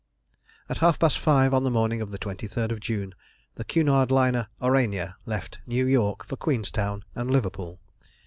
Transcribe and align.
At 0.67 0.79
half 0.79 0.97
past 0.97 1.19
five 1.19 1.53
on 1.53 1.63
the 1.63 1.69
morning 1.69 2.01
of 2.01 2.09
the 2.09 2.17
23rd 2.17 2.71
of 2.71 2.79
June, 2.79 3.13
the 3.53 3.63
Cunard 3.63 4.09
liner 4.09 4.47
Aurania 4.59 5.13
left 5.27 5.59
New 5.67 5.85
York 5.85 6.25
for 6.25 6.37
Queenstown 6.37 7.03
and 7.13 7.29
Liverpool. 7.29 7.79